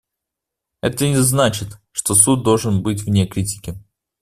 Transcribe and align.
Это 0.81 1.05
не 1.07 1.17
значит, 1.21 1.77
что 1.91 2.15
Суд 2.15 2.41
должен 2.43 2.81
быть 2.81 3.03
вне 3.03 3.27
критики. 3.27 3.75